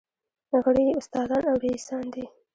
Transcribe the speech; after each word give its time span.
غړي 0.63 0.83
یې 0.87 0.97
استادان 0.99 1.43
او 1.51 1.55
رییسان 1.63 2.05
دي. 2.13 2.25